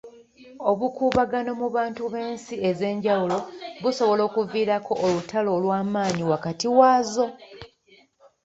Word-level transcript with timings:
Obukuubagano 0.69 1.51
mu 1.61 1.67
bantu 1.75 2.03
b'ensi 2.13 2.55
ez'enjawulo 2.69 3.37
bussobola 3.81 4.21
okuviirako 4.29 4.93
olutalo 5.05 5.49
olw'amaanyi 5.57 6.23
wakati 6.31 6.67
waazo. 6.77 7.25